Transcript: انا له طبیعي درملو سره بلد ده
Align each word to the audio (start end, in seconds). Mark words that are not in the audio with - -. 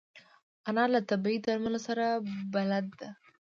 انا 0.69 0.83
له 0.93 0.99
طبیعي 1.11 1.37
درملو 1.45 1.79
سره 1.87 2.05
بلد 2.53 2.85
ده 2.99 3.09